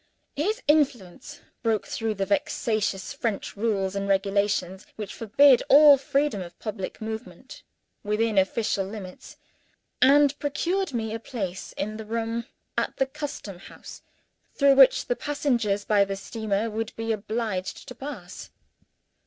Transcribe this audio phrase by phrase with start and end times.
[0.35, 6.57] His influence broke through the vexatious French rules and regulations which forbid all freedom of
[6.57, 7.61] public movement
[8.03, 9.37] within official limits,
[10.01, 12.45] and procured me a place in the room
[12.75, 14.01] at the custom house
[14.55, 18.49] through which the passengers by the steamer would be obliged to pass.